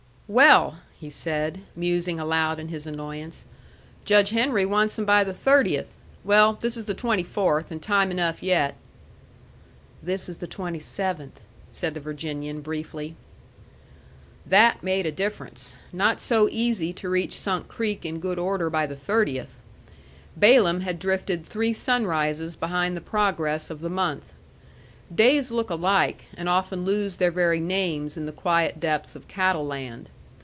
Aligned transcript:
"Well," 0.33 0.77
he 0.97 1.09
said, 1.09 1.59
musing 1.75 2.17
aloud 2.17 2.57
in 2.57 2.69
his 2.69 2.87
annoyance, 2.87 3.43
"Judge 4.05 4.29
Henry 4.29 4.65
wants 4.65 4.95
them 4.95 5.03
by 5.03 5.25
the 5.25 5.33
30th. 5.33 5.97
Well, 6.23 6.53
this 6.61 6.77
is 6.77 6.85
the 6.85 6.95
24th, 6.95 7.69
and 7.69 7.81
time 7.83 8.11
enough 8.11 8.41
yet." 8.41 8.75
"This 10.01 10.29
is 10.29 10.37
the 10.37 10.47
27th," 10.47 11.41
said 11.73 11.95
the 11.95 11.99
Virginian, 11.99 12.61
briefly. 12.61 13.15
That 14.45 14.81
made 14.81 15.05
a 15.05 15.11
difference! 15.11 15.75
Not 15.91 16.21
so 16.21 16.47
easy 16.49 16.93
to 16.93 17.09
reach 17.09 17.37
Sunk 17.37 17.67
Creek 17.67 18.05
in 18.05 18.21
good 18.21 18.39
order 18.39 18.69
by 18.69 18.85
the 18.85 18.95
30th! 18.95 19.59
Balaam 20.37 20.79
had 20.79 20.97
drifted 20.97 21.45
three 21.45 21.73
sunrises 21.73 22.55
behind 22.55 22.95
the 22.95 23.01
progress 23.01 23.69
of 23.69 23.81
the 23.81 23.89
month. 23.89 24.31
Days 25.13 25.51
look 25.51 25.69
alike, 25.69 26.27
and 26.37 26.47
often 26.47 26.85
lose 26.85 27.17
their 27.17 27.31
very 27.31 27.59
names 27.59 28.15
in 28.15 28.25
the 28.25 28.31
quiet 28.31 28.79
depths 28.79 29.13
of 29.13 29.27
Cattle 29.27 29.65
Land. 29.67 30.09